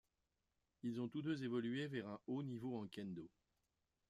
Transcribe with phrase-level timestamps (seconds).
[0.81, 3.29] Ils ont tous deux évolué vers un haut niveau en kendo.